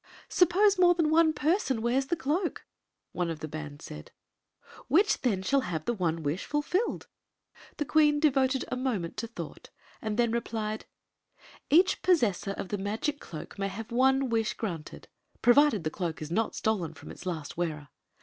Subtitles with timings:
[0.29, 2.65] "Suppose more than one person wears the cloak,"
[3.11, 4.09] one oi the band said;
[4.87, 7.05] "which then shall have the one wish fulfilled?"
[7.77, 9.67] The queen devoted a moment to thou^^t,
[10.01, 10.87] and then replied:"
[11.69, 15.07] Each possessor of the magic cloak may have one wish granted,
[15.43, 17.89] provided the cloak is not stolen from its last wearer.